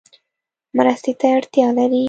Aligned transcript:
مرستې 0.77 1.11
ته 1.19 1.25
اړتیا 1.37 1.67
لری؟ 1.77 1.99